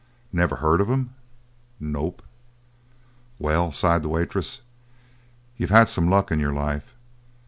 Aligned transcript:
"Never 0.33 0.55
heard 0.55 0.81
of 0.81 0.87
him?" 0.87 1.11
"Nope." 1.79 2.23
"Well," 3.37 3.71
sighed 3.71 4.01
the 4.01 4.09
waitress, 4.09 4.61
"you've 5.57 5.69
had 5.69 5.89
some 5.89 6.09
luck 6.09 6.31
in 6.31 6.39
your 6.39 6.53
life. 6.53 6.95